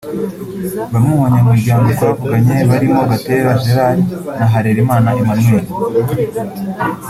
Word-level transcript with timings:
Bamwe 0.91 1.09
mu 1.13 1.21
banyamuryango 1.25 1.87
twavuganye 1.97 2.53
barimo 2.69 3.01
Gatera 3.11 3.51
Gerard 3.63 4.01
na 4.37 4.45
Harerimana 4.51 5.09
Emmanuel 5.21 5.65